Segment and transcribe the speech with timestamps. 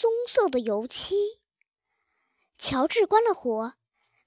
[0.00, 1.42] 棕色的油漆。
[2.56, 3.74] 乔治关了火，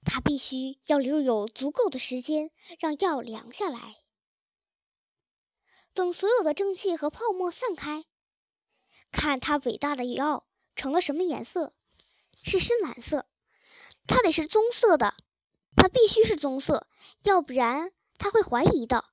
[0.04, 3.96] 他必须要留有足够的时间让药凉下来。
[5.92, 8.04] 等所有的蒸汽和泡沫散开，
[9.10, 10.46] 看他伟大的药
[10.76, 11.74] 成了什么颜色？
[12.44, 13.26] 是深蓝色。
[14.06, 15.16] 它得是棕色的，
[15.74, 16.86] 它必须是棕色，
[17.24, 19.06] 要不然他会怀疑的。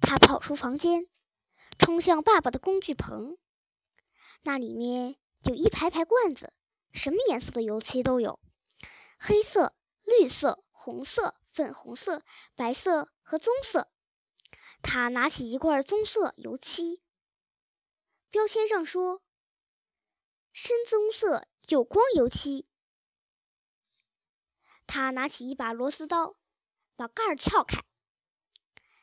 [0.00, 1.08] 他跑出房间，
[1.76, 3.36] 冲向爸爸的工具棚，
[4.42, 6.52] 那里面有一排排罐子，
[6.92, 8.40] 什么颜色的油漆都有：
[9.18, 12.22] 黑色、绿色、红色、粉红色、
[12.54, 13.90] 白色和棕色。
[14.80, 17.02] 他拿起一罐棕色油漆，
[18.30, 19.22] 标签上说
[20.52, 22.68] ：“深棕色有光油漆。”
[24.86, 26.36] 他拿起一把螺丝刀，
[26.96, 27.84] 把盖儿撬开。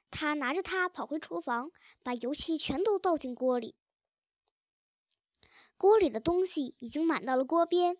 [0.09, 1.71] 他拿着它跑回厨房，
[2.01, 3.75] 把油漆全都倒进锅里。
[5.77, 7.97] 锅里的东西已经满到了锅边。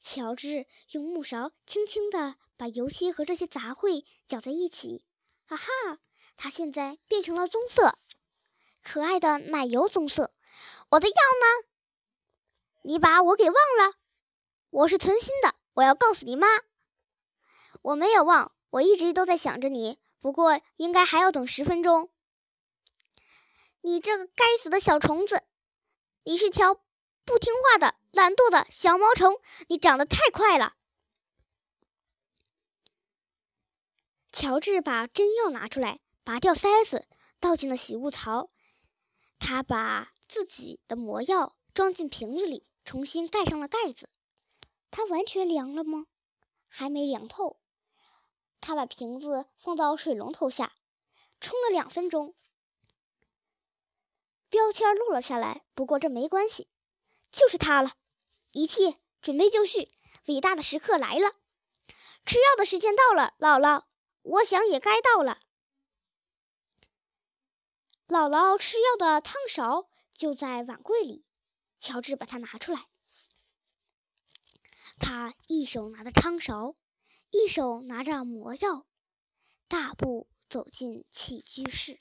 [0.00, 5.04] 乔治用木勺轻轻地把油漆和这些杂烩搅在一起。
[5.46, 5.98] 哈哈！
[6.36, 7.98] 它现在变成了棕色，
[8.82, 10.32] 可爱的奶油棕色。
[10.90, 11.68] 我的药呢？
[12.82, 13.96] 你把我给忘了？
[14.70, 16.46] 我是存心的，我要告诉你妈。
[17.82, 19.98] 我没有忘，我一直都在想着你。
[20.20, 22.10] 不过应该还要等十分钟。
[23.80, 25.42] 你这个该死的小虫子！
[26.28, 26.74] 你是条
[27.24, 29.40] 不听话的、懒惰的小毛虫。
[29.68, 30.74] 你长得太快了。
[34.30, 36.00] 乔治把针药拿出来。
[36.24, 37.08] 拔掉塞子，
[37.40, 38.50] 倒进了洗物槽。
[39.38, 44.10] 他把自己的魔药装进瓶子里，重新盖上了盖子。
[44.90, 46.08] 它完全凉了吗？
[46.66, 47.58] 还没凉透。
[48.60, 50.74] 他把瓶子放到水龙头下，
[51.40, 52.34] 冲了两分钟。
[54.50, 56.68] 标签落了下来，不过这没关系，
[57.30, 57.92] 就是它了。
[58.52, 59.90] 一切准备就绪，
[60.26, 61.34] 伟大的时刻来了。
[62.24, 63.84] 吃药的时间到了，姥姥。
[64.22, 65.40] 我想也该到了。
[68.08, 71.24] 姥姥吃药的汤勺就在碗柜里，
[71.80, 72.88] 乔治把它拿出来。
[74.98, 76.76] 他一手拿着汤勺，
[77.30, 78.86] 一手拿着魔药，
[79.68, 81.98] 大步走进起居室。